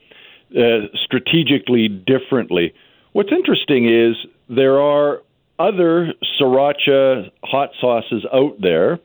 [0.57, 2.73] uh, strategically differently.
[3.13, 4.15] What's interesting is
[4.49, 5.21] there are
[5.59, 8.99] other sriracha hot sauces out there,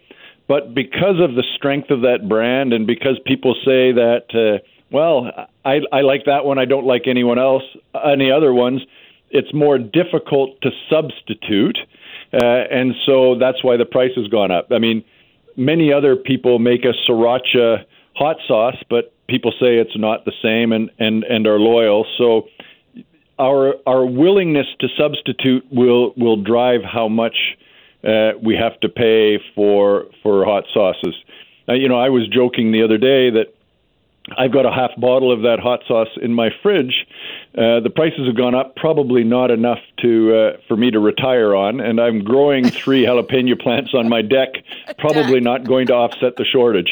[0.47, 5.31] but because of the strength of that brand and because people say that, uh, well,
[5.65, 8.81] I, I like that one, I don't like anyone else, any other ones,
[9.31, 11.79] it's more difficult to substitute.
[12.33, 14.69] Uh, and so that's why the price has gone up.
[14.71, 15.05] I mean,
[15.57, 17.85] many other people make a sriracha
[18.19, 22.05] hot sauce, but people say it's not the same and, and, and are loyal.
[22.19, 22.49] So
[23.39, 27.37] our our willingness to substitute will will drive how much
[28.03, 31.15] uh, we have to pay for for hot sauces.
[31.69, 33.55] Now, you know, I was joking the other day that
[34.37, 37.07] I've got a half bottle of that hot sauce in my fridge.
[37.57, 41.55] Uh, the prices have gone up, probably not enough to uh, for me to retire
[41.55, 44.51] on, and I'm growing three jalapeno plants on my deck.
[44.99, 46.91] Probably not going to offset the shortage.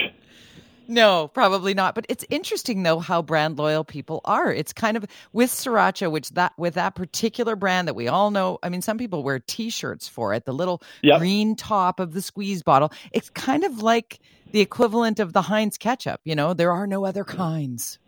[0.89, 1.95] No, probably not.
[1.95, 4.53] But it's interesting though how brand loyal people are.
[4.53, 8.59] It's kind of with sriracha, which that with that particular brand that we all know.
[8.63, 10.45] I mean, some people wear T-shirts for it.
[10.45, 11.19] The little yep.
[11.19, 12.93] green top of the squeeze bottle.
[13.13, 14.21] It's kind of like
[14.53, 16.21] the equivalent of the Heinz ketchup.
[16.25, 17.99] You know, there are no other kinds.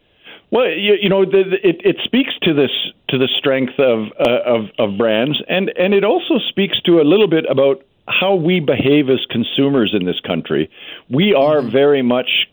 [0.50, 2.70] Well, you, you know, the, the, it, it speaks to this
[3.08, 7.04] to the strength of, uh, of of brands, and and it also speaks to a
[7.04, 10.70] little bit about how we behave as consumers in this country.
[11.10, 11.70] We are mm-hmm.
[11.70, 12.48] very much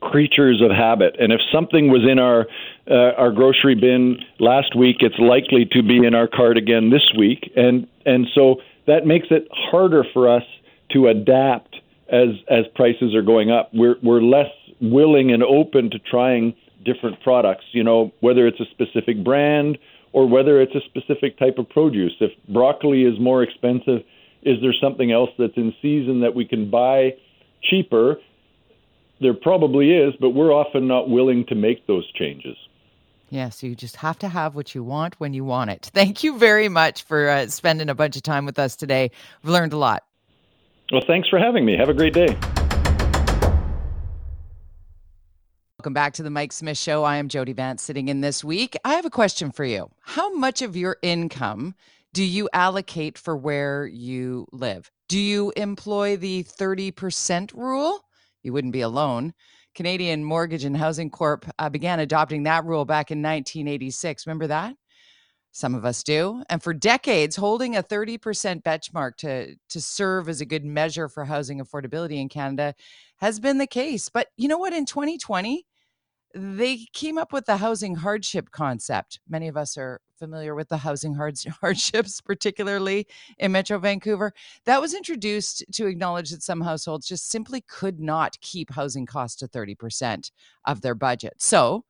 [0.00, 1.16] creatures of habit.
[1.18, 2.46] And if something was in our
[2.88, 7.12] uh, our grocery bin last week, it's likely to be in our cart again this
[7.16, 7.52] week.
[7.56, 8.56] And and so
[8.86, 10.44] that makes it harder for us
[10.92, 11.76] to adapt
[12.08, 13.70] as as prices are going up.
[13.72, 16.54] We're we're less willing and open to trying
[16.84, 17.64] different products.
[17.72, 19.78] You know, whether it's a specific brand
[20.12, 22.12] or whether it's a specific type of produce.
[22.20, 24.02] If broccoli is more expensive,
[24.42, 27.14] is there something else that's in season that we can buy
[27.62, 28.16] cheaper
[29.20, 32.56] there probably is, but we're often not willing to make those changes.
[33.30, 35.90] Yes, you just have to have what you want when you want it.
[35.94, 39.10] Thank you very much for uh, spending a bunch of time with us today.
[39.42, 40.04] We've learned a lot.
[40.92, 41.76] Well, thanks for having me.
[41.76, 42.28] Have a great day.
[45.80, 47.02] Welcome back to the Mike Smith Show.
[47.02, 48.76] I am Jody Vance sitting in this week.
[48.84, 49.90] I have a question for you.
[50.02, 51.74] How much of your income
[52.12, 54.90] do you allocate for where you live?
[55.08, 58.05] Do you employ the 30% rule?
[58.46, 59.34] You wouldn't be alone.
[59.74, 64.26] Canadian Mortgage and Housing Corp uh, began adopting that rule back in 1986.
[64.26, 64.74] Remember that?
[65.50, 66.42] Some of us do.
[66.48, 71.24] And for decades, holding a 30% benchmark to, to serve as a good measure for
[71.24, 72.74] housing affordability in Canada
[73.18, 74.08] has been the case.
[74.08, 74.72] But you know what?
[74.72, 75.66] In 2020,
[76.36, 79.20] they came up with the housing hardship concept.
[79.26, 83.06] Many of us are familiar with the housing hard- hardships, particularly
[83.38, 84.32] in Metro Vancouver.
[84.66, 89.38] That was introduced to acknowledge that some households just simply could not keep housing costs
[89.38, 90.30] to 30%
[90.66, 91.34] of their budget.
[91.38, 91.84] So,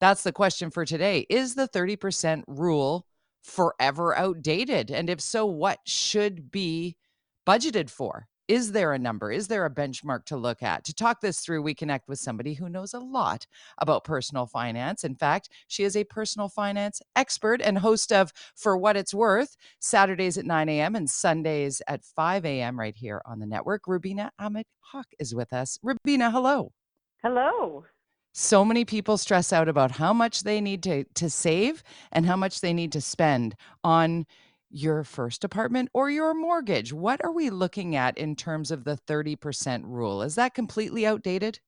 [0.00, 1.26] that's the question for today.
[1.28, 3.06] Is the 30% rule
[3.42, 4.90] forever outdated?
[4.90, 6.96] And if so, what should be
[7.46, 8.29] budgeted for?
[8.50, 9.30] Is there a number?
[9.30, 10.82] Is there a benchmark to look at?
[10.86, 13.46] To talk this through, we connect with somebody who knows a lot
[13.78, 15.04] about personal finance.
[15.04, 19.56] In fact, she is a personal finance expert and host of For What It's Worth,
[19.78, 20.96] Saturdays at 9 a.m.
[20.96, 22.76] and Sundays at 5 a.m.
[22.76, 23.86] right here on the network.
[23.86, 25.78] Rubina Ahmed Haq is with us.
[25.84, 26.72] Rubina, hello.
[27.22, 27.84] Hello
[28.32, 31.82] so many people stress out about how much they need to to save
[32.12, 34.24] and how much they need to spend on
[34.70, 36.92] your first apartment or your mortgage.
[36.92, 40.22] What are we looking at in terms of the 30% rule?
[40.22, 41.60] Is that completely outdated?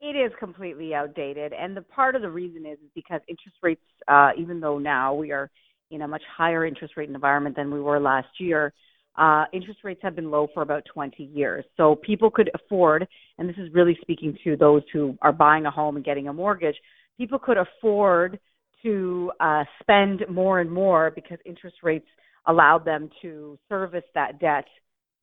[0.00, 1.52] It is completely outdated.
[1.52, 5.14] And the part of the reason is, is because interest rates, uh, even though now
[5.14, 5.50] we are
[5.90, 8.72] in a much higher interest rate environment than we were last year,
[9.16, 11.64] uh, interest rates have been low for about 20 years.
[11.76, 13.06] So people could afford,
[13.38, 16.32] and this is really speaking to those who are buying a home and getting a
[16.32, 16.76] mortgage,
[17.16, 18.40] people could afford
[18.84, 22.06] to uh, spend more and more because interest rates
[22.46, 24.66] allowed them to service that debt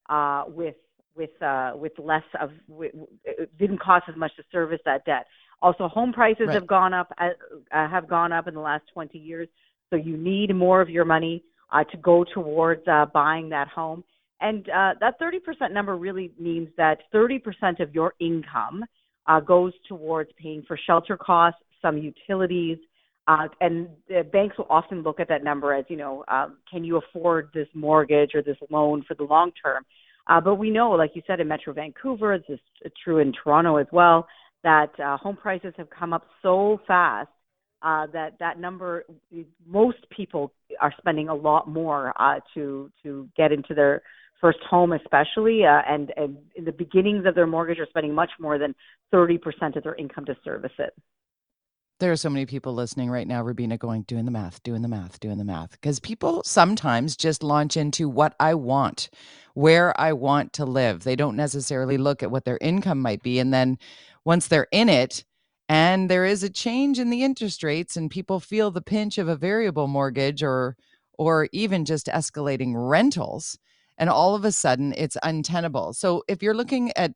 [0.10, 0.76] uh, with
[1.16, 2.92] with uh, with less of with,
[3.24, 5.28] it didn't cost as much to service that debt.
[5.62, 6.56] Also, home prices right.
[6.56, 7.30] have gone up uh,
[7.74, 9.48] uh, have gone up in the last 20 years,
[9.90, 14.04] so you need more of your money uh, to go towards uh, buying that home.
[14.42, 18.84] And uh, that 30% number really means that 30% of your income
[19.28, 22.80] uh, goes towards paying for shelter costs, some utilities,
[23.28, 26.84] uh, and the banks will often look at that number as, you know, um, can
[26.84, 29.86] you afford this mortgage or this loan for the long term?
[30.28, 33.78] Uh, but we know, like you said, in Metro Vancouver, this is true in Toronto
[33.78, 34.28] as well,
[34.64, 37.30] that uh, home prices have come up so fast
[37.82, 39.04] uh, that that number,
[39.68, 44.02] most people are spending a lot more uh, to to get into their
[44.40, 48.30] first home, especially, uh, and and in the beginnings of their mortgage, are spending much
[48.40, 48.76] more than
[49.10, 50.94] thirty percent of their income to service it.
[52.02, 54.88] There are so many people listening right now, Rubina, going, doing the math, doing the
[54.88, 55.70] math, doing the math.
[55.74, 59.12] Because people sometimes just launch into what I want,
[59.54, 61.04] where I want to live.
[61.04, 63.38] They don't necessarily look at what their income might be.
[63.38, 63.78] And then
[64.26, 65.24] once they're in it,
[65.70, 69.28] and there is a change in the interest rates and people feel the pinch of
[69.28, 70.76] a variable mortgage or
[71.20, 73.60] or even just escalating rentals
[74.00, 77.14] and all of a sudden it's untenable so if you're looking at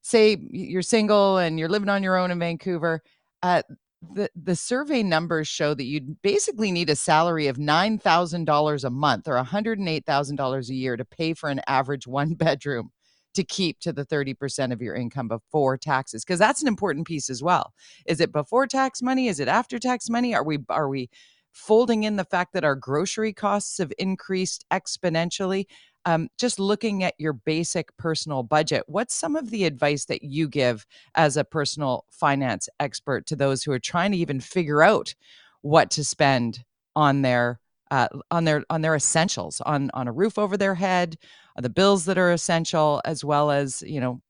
[0.00, 3.02] say you're single and you're living on your own in vancouver
[3.42, 3.62] uh,
[4.00, 9.28] the the survey numbers show that you basically need a salary of $9,000 a month
[9.28, 12.90] or $108,000 a year to pay for an average one bedroom
[13.34, 17.28] to keep to the 30% of your income before taxes because that's an important piece
[17.28, 17.72] as well.
[18.06, 19.28] Is it before tax money?
[19.28, 20.34] Is it after tax money?
[20.34, 21.10] Are we are we
[21.52, 25.66] folding in the fact that our grocery costs have increased exponentially
[26.08, 30.48] um, just looking at your basic personal budget what's some of the advice that you
[30.48, 35.14] give as a personal finance expert to those who are trying to even figure out
[35.62, 40.38] what to spend on their uh, on their on their essentials on on a roof
[40.38, 41.16] over their head
[41.56, 44.20] uh, the bills that are essential as well as you know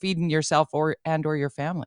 [0.00, 1.86] feeding yourself or and or your family?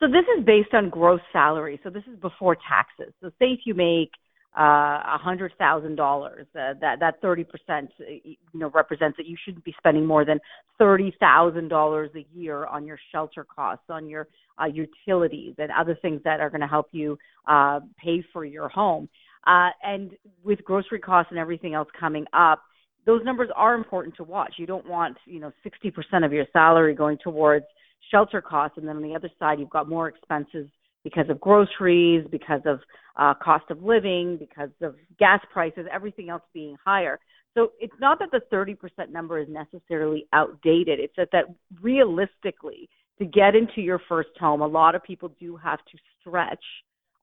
[0.00, 1.80] So this is based on gross salary.
[1.82, 3.12] So this is before taxes.
[3.20, 4.10] So say if you make
[4.58, 9.26] a uh, hundred thousand dollars uh, that that thirty percent uh, you know represents that
[9.26, 10.40] you shouldn't be spending more than
[10.78, 14.26] thirty thousand dollars a year on your shelter costs on your
[14.60, 17.16] uh, utilities and other things that are going to help you
[17.46, 19.08] uh, pay for your home
[19.48, 20.10] uh, and
[20.44, 22.62] with grocery costs and everything else coming up,
[23.06, 24.54] those numbers are important to watch.
[24.58, 27.64] You don't want, you know, 60% of your salary going towards
[28.10, 30.66] shelter costs, and then on the other side, you've got more expenses
[31.04, 32.80] because of groceries, because of
[33.16, 37.18] uh, cost of living, because of gas prices, everything else being higher.
[37.54, 38.76] So it's not that the 30%
[39.10, 41.00] number is necessarily outdated.
[41.00, 41.46] It's that, that
[41.80, 46.62] realistically, to get into your first home, a lot of people do have to stretch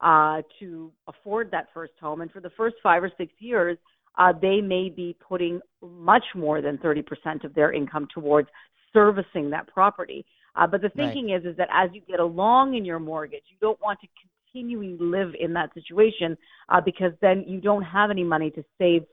[0.02, 2.22] uh, to afford that first home.
[2.22, 3.78] And for the first five or six years,
[4.18, 8.50] uh, they may be putting much more than 30% of their income towards
[8.94, 10.26] servicing that property.
[10.56, 11.42] Uh, but the thinking right.
[11.42, 14.08] is, is that as you get along in your mortgage, you don't want to
[14.54, 16.38] continually live in that situation
[16.70, 19.04] uh, because then you don't have any money to save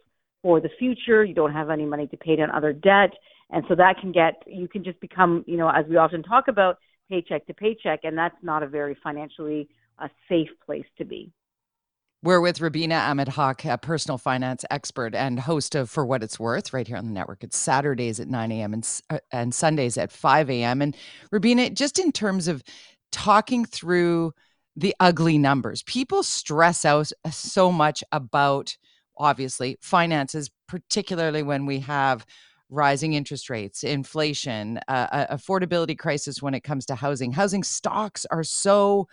[0.42, 1.24] for the future.
[1.24, 3.10] You don't have any money to pay down other debt.
[3.50, 6.48] And so that can get, you can just become, you know, as we often talk
[6.48, 6.78] about,
[7.08, 8.00] paycheck to paycheck.
[8.04, 9.68] And that's not a very financially
[9.98, 11.30] a safe place to be.
[12.24, 16.38] We're with Rubina Ahmed Haq, a personal finance expert and host of For What It's
[16.38, 17.42] Worth right here on the network.
[17.42, 18.74] It's Saturdays at 9 a.m.
[18.74, 20.82] and, uh, and Sundays at 5 a.m.
[20.82, 20.96] And
[21.32, 22.62] Rubina, just in terms of
[23.10, 24.34] talking through
[24.76, 28.76] the ugly numbers, people stress out so much about
[29.16, 32.24] obviously finances, particularly when we have
[32.70, 37.32] rising interest rates, inflation, uh, affordability crisis when it comes to housing.
[37.32, 39.08] Housing stocks are so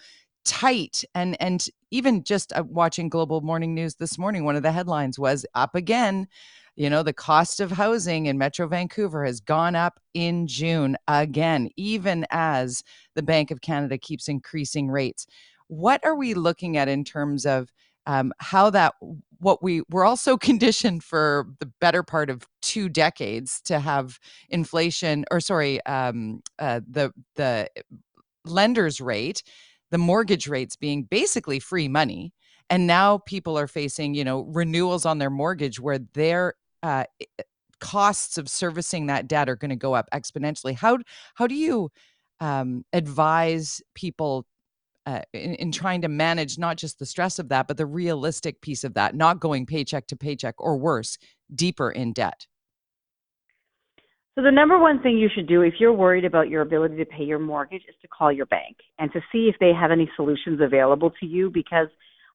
[0.49, 4.71] tight and and even just uh, watching global morning news this morning one of the
[4.71, 6.27] headlines was up again.
[6.75, 11.69] You know the cost of housing in metro vancouver has gone up in june again
[11.77, 12.83] even as
[13.13, 15.27] the bank of canada keeps increasing rates.
[15.67, 17.71] What are we looking at in terms of
[18.07, 18.95] um, how that
[19.37, 24.19] what we we're also conditioned for the better part of two decades to have
[24.49, 27.69] inflation or sorry um, uh, the the
[28.45, 29.43] lender's rate
[29.91, 32.33] the mortgage rates being basically free money
[32.69, 37.03] and now people are facing you know renewals on their mortgage where their uh,
[37.79, 40.75] costs of servicing that debt are going to go up exponentially.
[40.75, 40.99] How
[41.35, 41.91] how do you
[42.39, 44.45] um, advise people
[45.05, 48.61] uh, in, in trying to manage not just the stress of that but the realistic
[48.61, 51.17] piece of that not going paycheck to paycheck or worse
[51.53, 52.45] deeper in debt
[54.39, 57.05] so the number one thing you should do if you're worried about your ability to
[57.05, 60.09] pay your mortgage is to call your bank and to see if they have any
[60.15, 61.87] solutions available to you because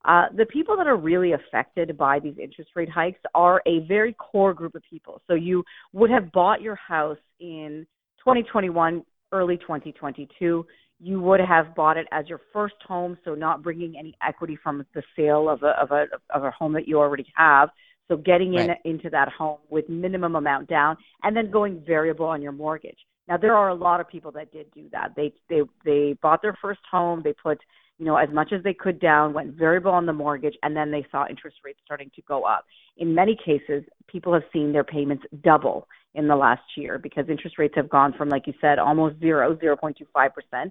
[0.04, 4.12] uh, the people that are really affected by these interest rate hikes are a very
[4.12, 5.22] core group of people.
[5.26, 7.86] So you would have bought your house in
[8.18, 9.02] 2021,
[9.32, 10.66] early 2022.
[11.00, 14.84] You would have bought it as your first home, so not bringing any equity from
[14.94, 17.70] the sale of a of a of a home that you already have.
[18.08, 18.78] So getting in right.
[18.84, 22.98] into that home with minimum amount down and then going variable on your mortgage.
[23.28, 25.14] Now there are a lot of people that did do that.
[25.16, 27.58] They they they bought their first home, they put,
[27.98, 30.90] you know, as much as they could down, went variable on the mortgage and then
[30.90, 32.66] they saw interest rates starting to go up.
[32.98, 37.58] In many cases, people have seen their payments double in the last year because interest
[37.58, 40.70] rates have gone from like you said almost zero, 0.25%.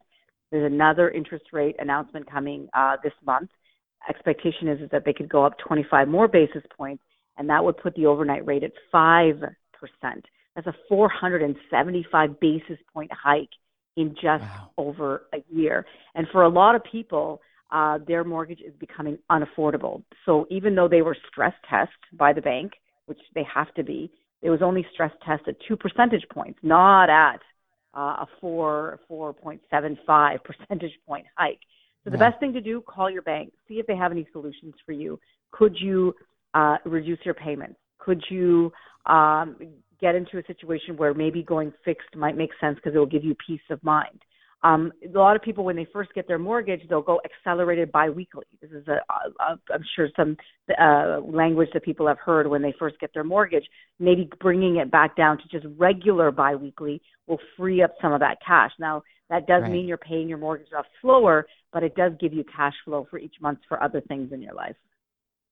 [0.52, 3.50] There's another interest rate announcement coming uh, this month.
[4.08, 7.02] Expectation is, is that they could go up 25 more basis points
[7.38, 9.56] and that would put the overnight rate at 5%.
[10.56, 13.50] That's a 475 basis point hike
[13.96, 14.70] in just wow.
[14.78, 15.86] over a year.
[16.16, 20.04] And for a lot of people, uh, their mortgage is becoming unaffordable.
[20.26, 22.74] So even though they were stress tested by the bank,
[23.08, 24.12] which they have to be,
[24.42, 27.42] it was only stress tested two percentage points, not at
[27.96, 31.60] uh, a four four point seven five percentage point hike.
[32.04, 34.74] So the best thing to do, call your bank, see if they have any solutions
[34.86, 35.18] for you.
[35.52, 36.14] Could you
[36.54, 37.76] uh, reduce your payments?
[38.00, 38.72] Could you
[39.06, 39.56] um,
[40.00, 43.24] get into a situation where maybe going fixed might make sense because it will give
[43.24, 44.20] you peace of mind?
[44.64, 48.46] Um, a lot of people, when they first get their mortgage, they'll go accelerated biweekly.
[48.62, 50.38] This is a, a I'm sure some
[50.80, 53.66] uh, language that people have heard when they first get their mortgage.
[54.00, 58.38] Maybe bringing it back down to just regular biweekly will free up some of that
[58.46, 58.72] cash.
[58.80, 59.72] Now, that does right.
[59.72, 63.20] mean you're paying your mortgage off slower, but it does give you cash flow for
[63.20, 64.76] each month for other things in your life.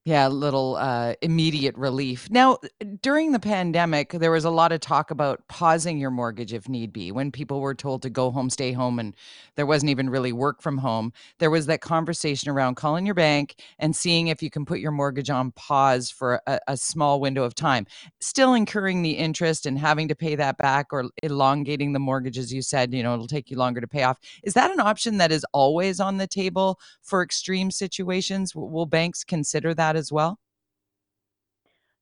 [0.03, 2.27] Yeah, a little uh, immediate relief.
[2.31, 2.57] Now,
[3.03, 6.91] during the pandemic, there was a lot of talk about pausing your mortgage if need
[6.91, 7.11] be.
[7.11, 9.15] When people were told to go home, stay home, and
[9.57, 13.61] there wasn't even really work from home, there was that conversation around calling your bank
[13.77, 17.43] and seeing if you can put your mortgage on pause for a, a small window
[17.43, 17.85] of time,
[18.19, 22.51] still incurring the interest and having to pay that back or elongating the mortgage, as
[22.51, 24.17] you said, you know, it'll take you longer to pay off.
[24.41, 28.55] Is that an option that is always on the table for extreme situations?
[28.55, 29.90] Will banks consider that?
[29.91, 30.37] That as well?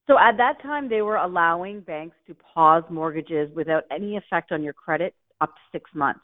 [0.07, 4.63] So at that time, they were allowing banks to pause mortgages without any effect on
[4.63, 6.21] your credit up to six months.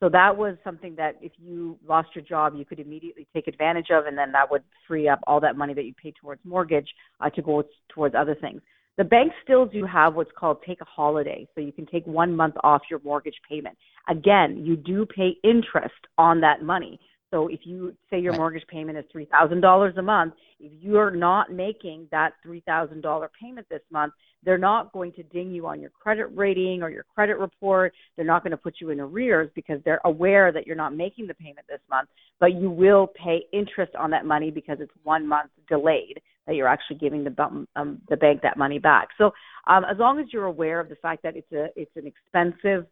[0.00, 3.88] So that was something that if you lost your job, you could immediately take advantage
[3.90, 6.88] of, and then that would free up all that money that you paid towards mortgage
[7.20, 8.62] uh, to go towards other things.
[8.96, 12.34] The banks still do have what's called take a holiday, so you can take one
[12.34, 13.76] month off your mortgage payment.
[14.08, 16.98] Again, you do pay interest on that money.
[17.30, 21.10] So if you say your mortgage payment is three thousand dollars a month, if you're
[21.10, 24.12] not making that three thousand dollar payment this month,
[24.44, 27.92] they're not going to ding you on your credit rating or your credit report.
[28.16, 31.26] They're not going to put you in arrears because they're aware that you're not making
[31.28, 32.08] the payment this month,
[32.40, 36.68] but you will pay interest on that money because it's one month delayed that you're
[36.68, 39.08] actually giving the um, the bank that money back.
[39.18, 39.30] So
[39.68, 42.86] um, as long as you're aware of the fact that it's a it's an expensive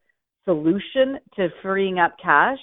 [0.44, 2.58] solution to freeing up cash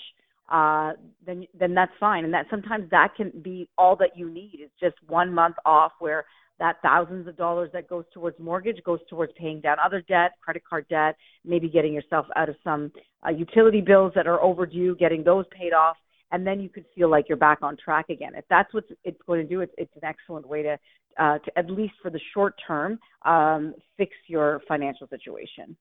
[0.50, 0.94] uh,
[1.26, 2.24] then then that's fine.
[2.24, 5.94] And that sometimes that can be all that you need is just one month off
[6.00, 6.26] where
[6.60, 10.64] that thousands of dollars that goes towards mortgage goes towards paying down other debt, credit
[10.68, 12.92] card debt, maybe getting yourself out of some
[13.26, 15.98] uh, utility bills that are overdue, getting those paid off,
[16.32, 18.34] and then you could feel like you're back on track again.
[18.36, 20.78] If that's what it's going to do, it's, it's an excellent way to,
[21.20, 25.76] uh, to at least for the short term, um, fix your financial situation.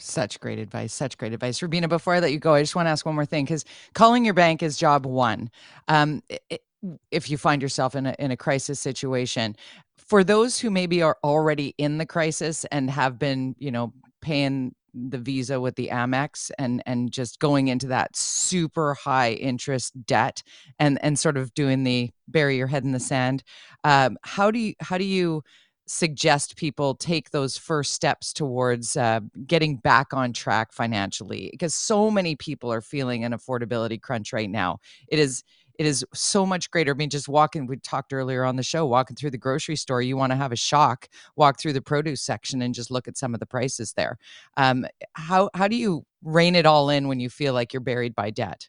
[0.00, 0.92] Such great advice.
[0.92, 1.60] Such great advice.
[1.62, 3.64] Rubina, before I let you go, I just want to ask one more thing because
[3.94, 5.50] calling your bank is job one.
[5.88, 6.62] Um, it,
[7.10, 9.54] if you find yourself in a, in a crisis situation,
[9.98, 13.92] for those who maybe are already in the crisis and have been, you know,
[14.22, 19.92] paying the visa with the Amex and and just going into that super high interest
[20.04, 20.42] debt
[20.78, 23.42] and and sort of doing the bury your head in the sand.
[23.84, 25.44] Um, how do you how do you
[25.92, 29.18] suggest people take those first steps towards uh,
[29.48, 34.50] getting back on track financially because so many people are feeling an affordability crunch right
[34.50, 34.78] now
[35.08, 35.42] it is
[35.80, 36.92] it is so much greater.
[36.92, 40.02] I mean, just walking, we talked earlier on the show, walking through the grocery store,
[40.02, 43.16] you want to have a shock, walk through the produce section and just look at
[43.16, 44.18] some of the prices there.
[44.58, 44.84] Um,
[45.14, 48.28] how, how do you rein it all in when you feel like you're buried by
[48.28, 48.68] debt?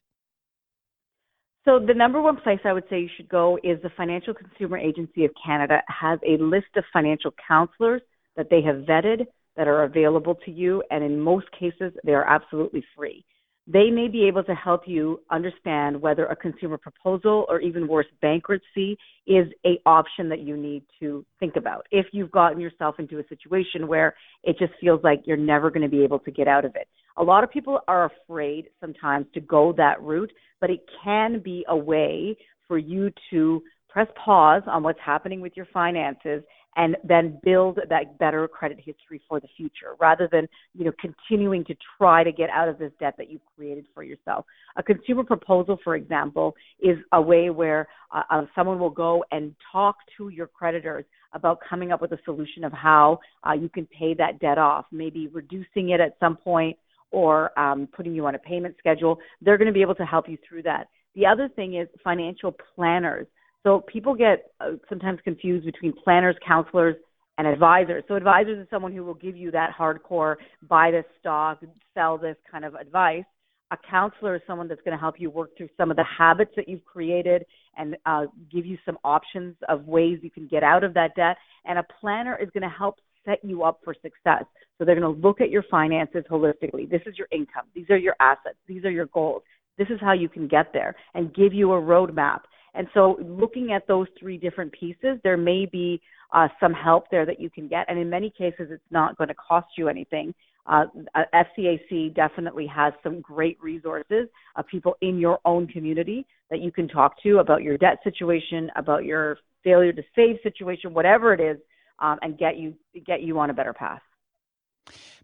[1.64, 4.78] So the number one place I would say you should go is the Financial Consumer
[4.80, 8.02] Agency of Canada has a list of financial counselors
[8.36, 12.26] that they have vetted that are available to you, and in most cases, they are
[12.26, 13.24] absolutely free.
[13.68, 18.08] They may be able to help you understand whether a consumer proposal or even worse,
[18.22, 18.98] bankruptcy
[19.28, 21.86] is a option that you need to think about.
[21.92, 25.84] If you've gotten yourself into a situation where it just feels like you're never going
[25.84, 26.88] to be able to get out of it.
[27.18, 31.66] A lot of people are afraid sometimes to go that route, but it can be
[31.68, 32.38] a way
[32.68, 36.44] for you to press pause on what's happening with your finances
[36.78, 41.66] and then build that better credit history for the future rather than you know continuing
[41.66, 44.46] to try to get out of this debt that you've created for yourself.
[44.78, 49.54] A consumer proposal for example is a way where uh, uh, someone will go and
[49.72, 51.04] talk to your creditors
[51.34, 54.86] about coming up with a solution of how uh, you can pay that debt off
[54.92, 56.78] maybe reducing it at some point
[57.12, 60.28] or um, putting you on a payment schedule they're going to be able to help
[60.28, 63.28] you through that the other thing is financial planners
[63.64, 66.96] so people get uh, sometimes confused between planners, counselors,
[67.38, 68.04] and advisors.
[68.08, 70.36] So advisors is someone who will give you that hardcore
[70.68, 71.62] buy this stock,
[71.94, 73.24] sell this kind of advice.
[73.72, 76.52] A counselor is someone that's going to help you work through some of the habits
[76.58, 77.46] that you've created
[77.78, 81.38] and uh, give you some options of ways you can get out of that debt.
[81.66, 84.44] And a planner is going to help set you up for success.
[84.78, 86.90] So they're going to look at your finances holistically.
[86.90, 87.66] This is your income.
[87.76, 88.58] These are your assets.
[88.68, 89.44] These are your goals.
[89.78, 92.42] This is how you can get there and give you a roadmap
[92.74, 96.02] and so, looking at those three different pieces, there may be
[96.34, 97.86] uh, some help there that you can get.
[97.90, 100.34] And in many cases, it's not going to cost you anything.
[100.66, 100.86] Uh,
[101.34, 106.88] FCAC definitely has some great resources of people in your own community that you can
[106.88, 111.58] talk to about your debt situation, about your failure to save situation, whatever it is,
[112.02, 112.74] um, and get you
[113.06, 114.02] get you on a better path.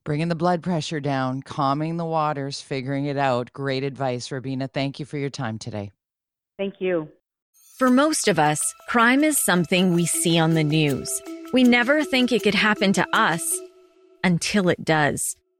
[0.03, 3.51] Bringing the blood pressure down, calming the waters, figuring it out.
[3.51, 5.91] Great advice, Rubina Thank you for your time today.
[6.57, 7.09] Thank you.
[7.77, 11.09] For most of us, crime is something we see on the news.
[11.53, 13.59] We never think it could happen to us
[14.23, 15.35] until it does.